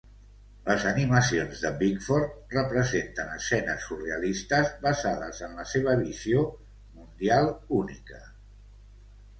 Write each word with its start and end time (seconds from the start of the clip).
Les 0.67 0.85
animacions 0.91 1.59
de 1.65 1.71
Bickford 1.81 2.55
representen 2.57 3.29
escenes 3.35 3.85
surrealistes 3.91 4.73
basades 4.87 5.45
en 5.49 5.55
la 5.61 5.69
seva 5.75 5.95
visió 6.03 6.43
mundial 6.97 7.53
única. 7.85 8.27